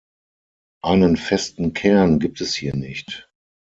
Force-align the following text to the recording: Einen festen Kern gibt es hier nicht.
Einen 0.83 1.15
festen 1.15 1.75
Kern 1.75 2.17
gibt 2.17 2.41
es 2.41 2.55
hier 2.55 2.75
nicht. 2.75 3.29